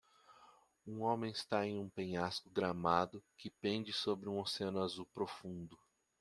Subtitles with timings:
[0.87, 5.77] um homem está em um penhasco gramado que pende sobre um oceano azul profundo.